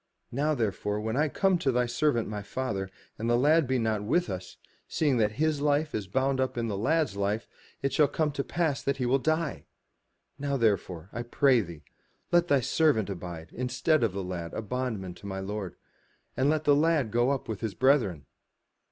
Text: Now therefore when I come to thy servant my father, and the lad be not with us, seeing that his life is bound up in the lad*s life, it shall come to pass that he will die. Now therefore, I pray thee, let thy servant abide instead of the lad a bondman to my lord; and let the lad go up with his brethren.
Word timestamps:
Now 0.31 0.55
therefore 0.55 0.99
when 0.99 1.15
I 1.15 1.27
come 1.29 1.59
to 1.59 1.71
thy 1.71 1.85
servant 1.85 2.27
my 2.27 2.41
father, 2.41 2.89
and 3.19 3.29
the 3.29 3.37
lad 3.37 3.67
be 3.67 3.77
not 3.77 4.03
with 4.03 4.31
us, 4.31 4.57
seeing 4.87 5.17
that 5.17 5.33
his 5.33 5.61
life 5.61 5.93
is 5.93 6.07
bound 6.07 6.39
up 6.39 6.57
in 6.57 6.67
the 6.67 6.75
lad*s 6.75 7.15
life, 7.15 7.47
it 7.83 7.93
shall 7.93 8.07
come 8.07 8.31
to 8.31 8.43
pass 8.43 8.81
that 8.81 8.97
he 8.97 9.05
will 9.05 9.19
die. 9.19 9.65
Now 10.39 10.57
therefore, 10.57 11.11
I 11.13 11.21
pray 11.21 11.61
thee, 11.61 11.83
let 12.31 12.47
thy 12.47 12.61
servant 12.61 13.11
abide 13.11 13.49
instead 13.53 14.01
of 14.03 14.13
the 14.13 14.23
lad 14.23 14.55
a 14.55 14.63
bondman 14.63 15.13
to 15.17 15.27
my 15.27 15.39
lord; 15.39 15.75
and 16.35 16.49
let 16.49 16.63
the 16.63 16.75
lad 16.75 17.11
go 17.11 17.29
up 17.29 17.47
with 17.47 17.61
his 17.61 17.75
brethren. 17.75 18.25